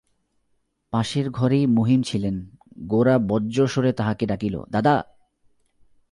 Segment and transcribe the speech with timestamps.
[0.93, 4.95] পাশের ঘরেই মহিম ছিলেন–গোরা বজ্রস্বরে তাঁহাকে ডাকিল, দাদা!